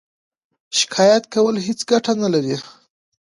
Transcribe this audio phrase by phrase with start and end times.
[0.77, 2.55] شکایت کول هیڅ ګټه نلري.